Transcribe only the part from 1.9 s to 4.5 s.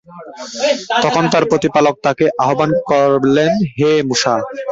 তাঁকে আহ্বান করলেন, হে মূসা!